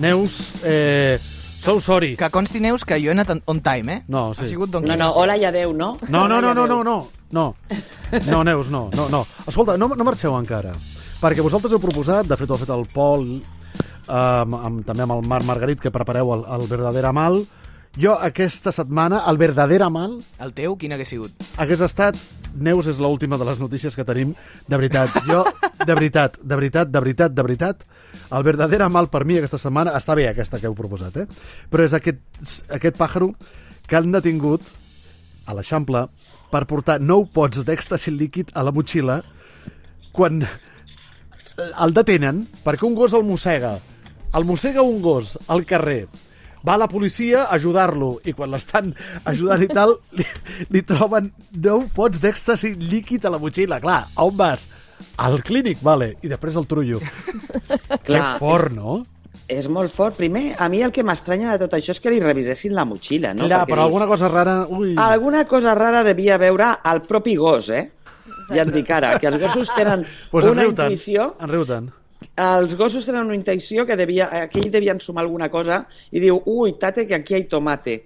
[0.00, 2.16] Neus, eh, so sorry.
[2.16, 4.02] Que consti, Neus, que jo he anat on time, eh?
[4.08, 4.44] No, sí.
[4.44, 5.96] Ha sigut Don No, no, hola i adeu, no?
[6.08, 7.46] No, no, no, no, no, no, no.
[8.30, 9.26] No, Neus, no, no, no.
[9.46, 10.74] Escolta, no, no marxeu encara.
[11.20, 15.06] Perquè vosaltres heu proposat, de fet ho ha fet el Pol, eh, amb, amb, també
[15.06, 17.42] amb el Marc Margarit, que prepareu el, el Verdadera Mal.
[17.96, 21.32] Jo aquesta setmana, el Verdadera Mal, El teu, quin hagués sigut?
[21.56, 22.18] hagués estat...
[22.62, 24.34] Neus és l'última de les notícies que tenim.
[24.68, 25.42] De veritat, jo,
[25.82, 27.86] de veritat, de veritat, de veritat, de veritat,
[28.32, 31.26] el verdadera mal per mi aquesta setmana, està bé aquesta que heu proposat, eh?
[31.70, 32.22] però és aquest,
[32.72, 33.32] aquest pàjaro
[33.86, 34.66] que han detingut
[35.46, 36.06] a l'Eixample
[36.50, 39.20] per portar nou pots d'èxtasi líquid a la motxilla
[40.16, 40.42] quan
[41.56, 43.76] el detenen perquè un gos el mossega.
[44.36, 46.06] El mossega un gos al carrer.
[46.64, 50.26] Va la policia a ajudar-lo i quan l'estan ajudant i tal li,
[50.72, 53.80] li troben nou pots d'èxtasi líquid a la motxilla.
[53.82, 54.68] Clar, a on vas?
[55.20, 56.14] Al clínic, vale.
[56.24, 57.02] I després el trullo.
[58.06, 59.02] que fort, no?
[59.46, 60.16] És molt fort.
[60.18, 63.32] Primer, a mi el que m'estranya de tot això és que li revisessin la motxilla,
[63.34, 63.46] no?
[63.46, 64.56] Clar, Perquè però dius, alguna cosa rara...
[64.66, 64.94] Ui.
[64.98, 67.84] Alguna cosa rara devia veure el propi gos, eh?
[68.50, 71.32] Ja et dic ara, que els gossos tenen pues una intuïció...
[71.42, 71.88] En riu tant.
[72.36, 76.72] Els gossos tenen una intenció que devia, aquell devia ensumar alguna cosa i diu, ui,
[76.80, 77.98] tate, que aquí hi ha tomate.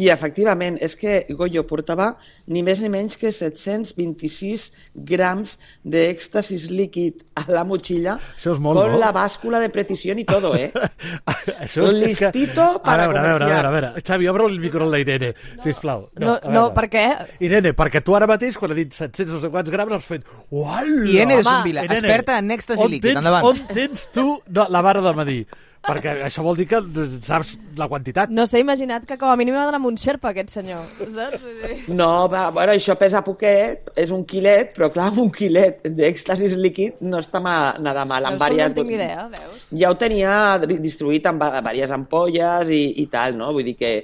[0.00, 2.14] I efectivament, és que Goyo portava
[2.46, 8.78] ni més ni menys que 726 grams d'èxtasis líquid a la motxilla Això és molt,
[8.80, 9.00] con no?
[9.02, 10.70] la bàscula de precisió i todo, eh?
[11.64, 12.30] Això és, és que...
[12.34, 13.90] Listito A para veure, a veure, a veure, a veure.
[14.06, 15.32] Xavi, obre el micro a la Irene,
[15.64, 16.08] sisplau.
[16.20, 16.74] No, no, veure.
[16.76, 17.04] per què?
[17.46, 20.26] Irene, perquè tu ara mateix, quan ha dit 700 no sé quants grams, has fet...
[20.50, 21.04] Uala!
[21.10, 23.08] Irene de Home, Sonvila, Irene, experta en èxtasi líquid.
[23.10, 23.49] tens- Endavant.
[23.50, 25.42] On tens tu no, la vara de medir?
[25.80, 26.76] Perquè això vol dir que
[27.24, 28.28] saps la quantitat.
[28.36, 30.82] No s'ha imaginat que com a mínim ha d'anar amb un xerpa, aquest senyor.
[31.14, 31.86] Saps?
[31.88, 37.00] No, va, bueno, això pesa poquet, és un quilet, però clar, un quilet d'èxtasis líquid
[37.00, 38.28] no està ma, nada mal.
[38.28, 39.68] Amb Veus com no vàries- en tinc idea, veus?
[39.80, 40.34] Ja ho tenia
[40.66, 43.48] di- distribuït en va- diverses ampolles i, i tal, no?
[43.56, 43.94] Vull dir que,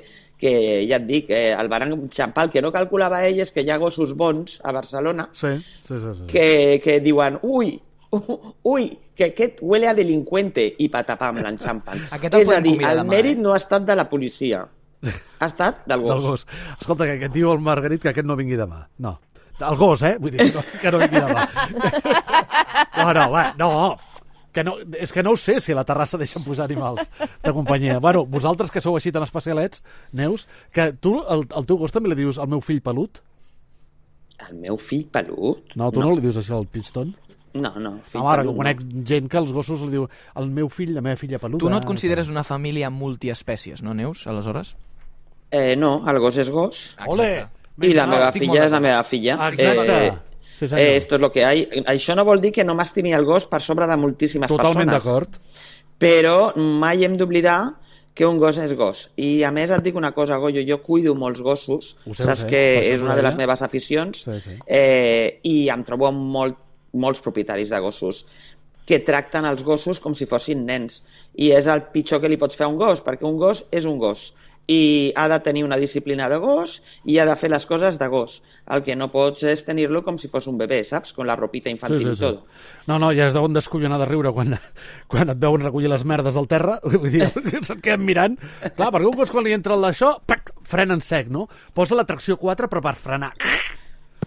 [0.40, 0.54] que
[0.88, 2.44] ja et dic, eh, el van enxampar.
[2.46, 5.52] El que no calculava ell és que hi ha gossos bons a Barcelona Sí,
[5.84, 6.14] sí, sí.
[6.22, 6.26] sí.
[6.32, 7.82] que, que diuen, ui,
[8.72, 12.06] ui, que aquest huele a delincuente i patapam l'enxampen.
[12.26, 13.42] És a dir, el mèrit eh?
[13.42, 14.64] no ha estat de la policia,
[15.40, 16.12] ha estat del gos.
[16.12, 16.46] Del gos.
[16.80, 18.86] Escolta, que aquest diu el Margarit que aquest no vingui demà.
[19.02, 19.18] No.
[19.56, 20.16] El gos, eh?
[20.20, 21.46] Vull dir, no, que no vingui demà.
[22.96, 23.70] No, no, va, no.
[24.56, 27.52] Que no, és que no ho sé si a la terrassa deixen posar animals de
[27.52, 27.98] companyia.
[28.00, 29.82] Bueno, vosaltres que sou així tan especialets,
[30.16, 33.20] Neus, que tu, el, el teu gos també li dius al meu fill pelut?
[34.48, 35.76] El meu fill pelut?
[35.76, 37.16] No, tu no, no li dius això al Pitstone?
[37.62, 40.06] No, no, fill Ah, ara, que conec gent que els gossos li diu
[40.36, 41.58] el meu fill, la meva filla peluda.
[41.62, 44.74] Tu no et consideres una família multiespècies, no, Neus, aleshores?
[45.50, 46.96] Eh, no, el gos és gos.
[47.06, 47.46] Ole!
[47.82, 49.38] I la no, meva filla és la meva filla.
[49.50, 50.06] Exacte.
[50.06, 50.12] Eh,
[50.56, 50.86] Sí, senyor.
[50.86, 51.66] eh, esto es lo que hay.
[51.84, 55.04] Això no vol dir que no m'estimi el gos per sobre de moltíssimes Totalment persones.
[55.04, 55.36] d'acord.
[55.98, 57.74] Però mai hem d'oblidar
[58.16, 59.10] que un gos és gos.
[59.20, 62.26] I a més et dic una cosa, Goyo, jo cuido molts gossos, Ho sé, ho
[62.30, 62.62] saps sé, que
[62.94, 63.46] és una de les deia.
[63.46, 64.56] meves aficions, Sí, sí.
[64.66, 66.56] Eh, i em trobo amb molt,
[66.96, 68.24] molts propietaris de gossos
[68.86, 71.00] que tracten els gossos com si fossin nens.
[71.34, 73.86] I és el pitjor que li pots fer a un gos, perquè un gos és
[73.88, 74.30] un gos
[74.66, 78.08] i ha de tenir una disciplina de gos i ha de fer les coses de
[78.10, 78.40] gos.
[78.66, 81.12] El que no pots és tenir-lo com si fos un bebè, saps?
[81.14, 82.24] Con la ropita infantil Sí, sí, i sí.
[82.24, 82.42] tot.
[82.90, 84.56] No, no, ja es deuen descollonar de riure quan,
[85.12, 86.80] quan et veuen recollir les merdes del terra.
[86.90, 87.30] Vull dir,
[87.68, 88.38] se't queden mirant.
[88.74, 89.78] Clar, perquè un gos quan li entra
[90.26, 91.46] pac, frena en sec, no?
[91.74, 93.34] Posa la tracció 4, però per frenar.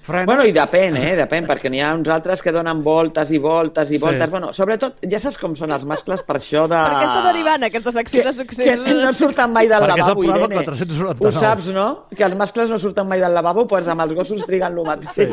[0.01, 0.25] Frena.
[0.25, 1.11] Bueno, i depèn, eh?
[1.19, 4.01] Depèn, perquè n'hi ha uns altres que donen voltes i voltes i Sí.
[4.01, 4.29] voltes.
[4.31, 6.79] Bueno, sobretot, ja saps com són els mascles per això de...
[6.79, 8.85] Per què està derivant aquesta secció de que, successos?
[8.85, 10.65] que no surten mai del Perquè és el lavabo, programa Irene.
[10.65, 11.27] 499.
[11.27, 11.87] Ho saps, no?
[12.15, 15.11] Que els mascles no surten mai del lavabo, doncs amb els gossos triguen el mateix.
[15.13, 15.27] Sí.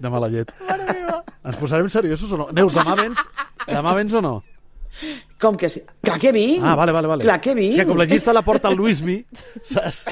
[0.00, 0.54] De mala llet.
[1.44, 2.48] Ens posarem seriosos o no?
[2.52, 3.18] Neus, demà vens?
[3.66, 4.42] Demà vens o no?
[5.40, 5.80] Com que sí?
[6.04, 6.60] Clar que vinc!
[6.62, 7.24] Ah, vale, vale, vale.
[7.24, 7.72] Clar que vinc!
[7.72, 9.14] És que com la llista la porta el Luismi,
[9.64, 10.02] saps?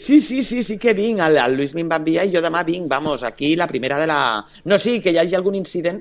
[0.00, 1.20] Sí, sí, sí, sí que vinc.
[1.20, 4.06] El, el Lluís me'n va enviar i jo demà vinc, vamos, aquí la primera de
[4.08, 4.20] la...
[4.64, 6.00] No, sí, que hi hagi algun incident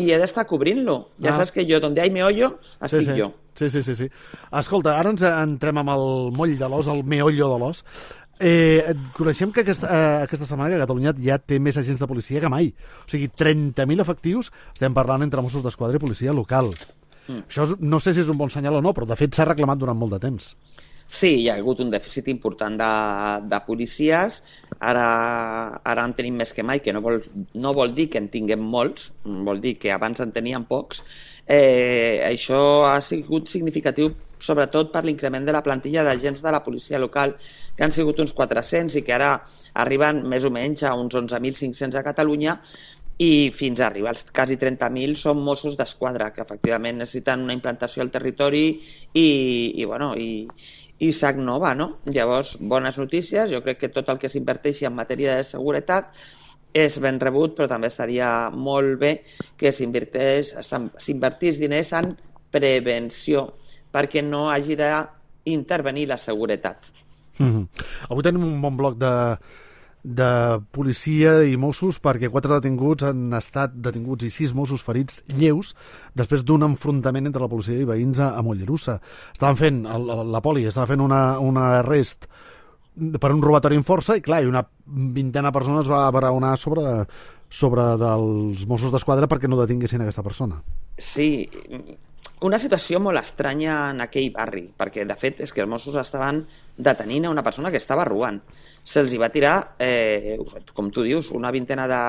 [0.00, 0.96] i he d'estar cobrint-lo.
[1.20, 1.40] Ja Ah.
[1.40, 3.18] saps que jo, donde hay meollo, estic sí, sí.
[3.18, 3.32] jo.
[3.58, 4.06] Sí, sí, sí, sí.
[4.56, 7.82] Escolta, ara ens entrem amb el moll de l'os, el meollo de l'os.
[8.40, 12.40] Eh, coneixem que aquesta, eh, aquesta setmana que Catalunya ja té més agents de policia
[12.40, 12.70] que mai.
[13.04, 16.70] O sigui, 30.000 efectius, estem parlant entre Mossos d'Esquadra i policia local.
[17.30, 17.46] Mm.
[17.46, 19.48] Això és, no sé si és un bon senyal o no, però de fet s'ha
[19.48, 20.54] reclamat durant molt de temps.
[21.10, 22.90] Sí, hi ha hagut un dèficit important de,
[23.50, 24.36] de policies,
[24.78, 25.06] ara,
[25.82, 27.18] ara en tenim més que mai, que no vol,
[27.58, 31.02] no vol dir que en tinguem molts, vol dir que abans en teníem pocs.
[31.50, 36.98] Eh, això ha sigut significatiu sobretot per l'increment de la plantilla d'agents de la policia
[37.02, 37.34] local,
[37.76, 39.34] que han sigut uns 400 i que ara
[39.82, 42.56] arriben més o menys a uns 11.500 a Catalunya,
[43.20, 48.00] i fins a arribar als quasi 30.000 són Mossos d'Esquadra, que efectivament necessiten una implantació
[48.00, 48.64] al territori
[49.12, 49.26] i,
[49.76, 50.46] i, bueno, i,
[51.04, 51.98] i SAC nova, no?
[52.08, 56.14] Llavors, bones notícies, jo crec que tot el que s'inverteixi en matèria de seguretat
[56.72, 59.12] és ben rebut, però també estaria molt bé
[59.58, 62.14] que s'invertís diners en
[62.50, 63.46] prevenció,
[63.92, 66.88] perquè no hagi d'intervenir la seguretat.
[67.38, 67.66] Mm -hmm.
[68.08, 69.36] Avui tenim un bon bloc de,
[70.02, 75.74] de policia i Mossos perquè quatre detinguts han estat detinguts i sis Mossos ferits lleus
[76.16, 78.96] després d'un enfrontament entre la policia i veïns a, Mollerussa.
[79.34, 82.28] Estaven fent, la, la poli estava fent una, una arrest
[83.20, 86.84] per un robatori en força i clar, i una vintena de persones va braonar sobre,
[86.84, 90.60] de, sobre dels Mossos d'Esquadra perquè no detinguessin aquesta persona.
[91.00, 91.46] Sí,
[92.46, 96.44] una situació molt estranya en aquell barri, perquè de fet és que els Mossos estaven
[96.76, 98.40] detenint a una persona que estava robant.
[98.84, 100.38] Se'ls va tirar, eh,
[100.74, 102.04] com tu dius, una vintena de,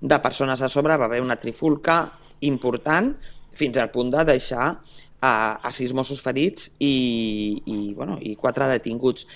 [0.00, 2.04] de persones a sobre, va haver una trifulca
[2.46, 3.14] important
[3.56, 4.68] fins al punt de deixar
[5.20, 9.26] a, a sis Mossos ferits i, i, bueno, i quatre detinguts.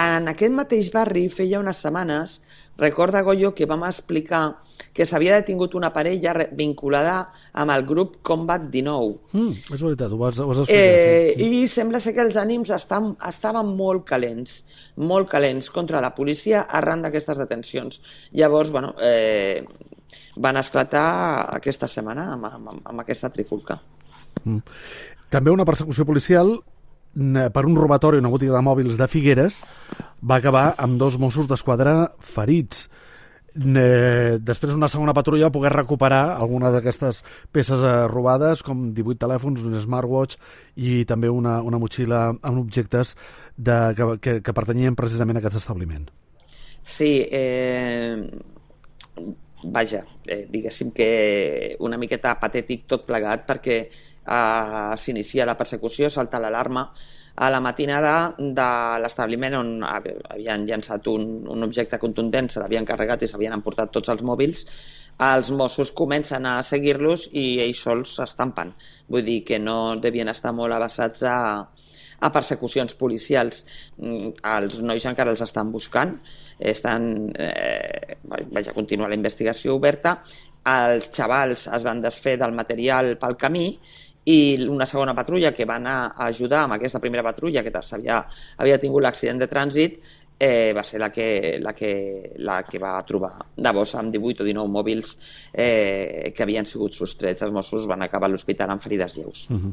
[0.00, 2.40] En aquest mateix barri, feia unes setmanes,
[2.78, 4.60] recorda Goyo que vam explicar
[4.94, 7.16] que s'havia detingut una parella vinculada
[7.52, 9.16] amb el grup Combat 19.
[9.32, 10.84] Mm, és veritat, ho vas, ho vas explicar.
[10.84, 11.48] Eh, sí.
[11.62, 14.62] I sembla ser que els ànims estan, estaven molt calents,
[14.96, 18.00] molt calents contra la policia arran d'aquestes detencions.
[18.38, 19.64] Llavors, bueno, eh,
[20.36, 21.08] van esclatar
[21.56, 23.80] aquesta setmana amb, amb, amb aquesta trifulca.
[24.44, 24.62] Mm.
[25.34, 26.60] També una persecució policial
[27.14, 29.62] per un robatori a una botiga de mòbils de Figueres
[30.22, 32.88] va acabar amb dos Mossos d'Esquadra ferits.
[33.54, 37.22] Eh, després una segona patrulla va poder recuperar alguna d'aquestes
[37.54, 40.40] peces eh, robades com 18 telèfons, un smartwatch
[40.74, 43.14] i també una, una motxilla amb objectes
[43.54, 46.08] de, que, que, que pertanyien precisament a aquest establiment.
[46.84, 48.26] Sí, eh,
[49.64, 53.78] vaja, eh, diguéssim que una miqueta patètic tot plegat perquè
[54.26, 56.88] eh, s'inicia la persecució, salta l'alarma,
[57.34, 58.66] a la matinada de
[59.02, 64.12] l'establiment on havien llançat un, un objecte contundent, se l'havien carregat i s'havien emportat tots
[64.12, 64.62] els mòbils,
[65.24, 68.72] els Mossos comencen a seguir-los i ells sols s'estampen.
[69.10, 71.36] Vull dir que no devien estar molt abassats a,
[72.18, 73.62] a persecucions policials.
[73.98, 76.16] Mm, els nois encara els estan buscant,
[76.58, 80.20] estan, eh, vaja, continua la investigació oberta,
[80.64, 83.68] els xavals es van desfer del material pel camí
[84.24, 88.22] i una segona patrulla que va anar a ajudar amb aquesta primera patrulla que havia,
[88.56, 89.98] havia tingut l'accident de trànsit
[90.38, 93.32] eh, va ser la que, la, que, la que va trobar
[93.72, 95.14] bossa amb 18 o 19 mòbils
[95.52, 97.42] eh, que havien sigut sostrets.
[97.42, 99.46] Els Mossos van acabar a l'hospital amb ferides lleus.
[99.48, 99.72] Uh -huh.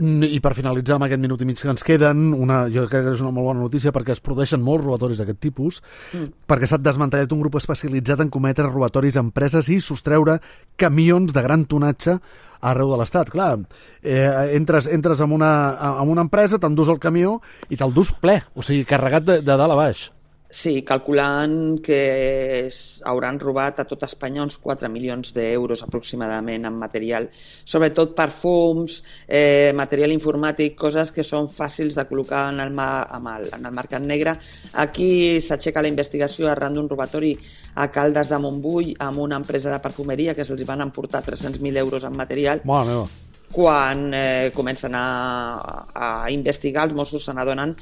[0.00, 3.12] I per finalitzar amb aquest minut i mig que ens queden, una, jo crec que
[3.12, 5.82] és una molt bona notícia perquè es produeixen molts robatoris d'aquest tipus,
[6.14, 6.30] mm.
[6.48, 10.38] perquè s'ha desmantellat un grup especialitzat en cometre robatoris a empreses i sostreure
[10.80, 12.16] camions de gran tonatge
[12.62, 13.28] arreu de l'Estat.
[13.34, 13.58] Clar,
[14.00, 15.52] eh, entres, entres en, una,
[16.00, 19.60] en una empresa, t'endús el camió i te'l dus ple, o sigui, carregat de, de
[19.60, 20.08] dalt a baix.
[20.52, 22.68] Sí, calculant que
[23.08, 27.30] hauran robat a tot Espanya uns 4 milions d'euros aproximadament en material,
[27.64, 33.48] sobretot perfums, eh, material informàtic, coses que són fàcils de col·locar en el, en el,
[33.48, 34.36] en el mercat negre.
[34.84, 37.32] Aquí s'aixeca la investigació arran d'un robatori
[37.74, 42.04] a Caldes de Montbui amb una empresa de perfumeria que se'ls van emportar 300.000 euros
[42.04, 42.60] en material.
[42.68, 47.76] Mare meva quan eh, comencen a, a investigar, els Mossos se n'adonen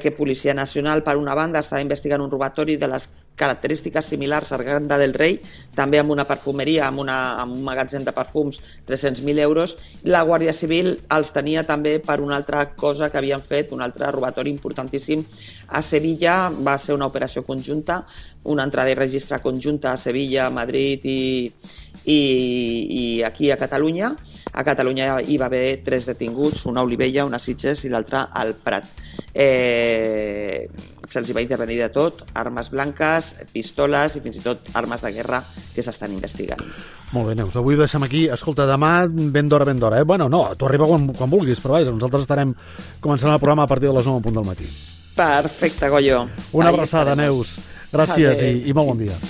[0.00, 4.56] que Policia Nacional, per una banda, està investigant un robatori de les característiques similars a
[4.56, 5.36] Arganda del Rei,
[5.76, 9.76] també amb una perfumeria, amb, una, amb un magatzem de perfums, 300.000 euros.
[10.08, 14.10] La Guàrdia Civil els tenia també per una altra cosa que havien fet, un altre
[14.14, 15.22] robatori importantíssim
[15.68, 16.48] a Sevilla.
[16.48, 18.00] Va ser una operació conjunta,
[18.48, 21.20] una entrada i registre conjunta a Sevilla, Madrid i,
[22.06, 22.20] i,
[22.86, 24.14] i aquí a Catalunya
[24.56, 28.30] a Catalunya hi va haver tres detinguts, una a Olivella, una a Sitges i l'altra
[28.32, 28.86] al Prat.
[29.34, 30.64] Eh,
[31.06, 35.42] Se'ls va intervenir de tot, armes blanques, pistoles i fins i tot armes de guerra
[35.74, 36.64] que s'estan investigant.
[37.12, 37.54] Molt bé, Neus.
[37.60, 38.24] Avui ho deixem aquí.
[38.32, 40.00] Escolta, demà ben d'hora, ben d'hora.
[40.00, 40.08] Eh?
[40.08, 42.56] Bueno, no, tu arriba quan, quan vulguis, però vaja, nosaltres estarem
[43.04, 44.70] començant el programa a partir de les 9 punt del matí.
[45.16, 46.24] Perfecte, Goyo.
[46.56, 47.58] Una abraçada, Neus.
[47.92, 49.20] Gràcies i, i molt bon dia.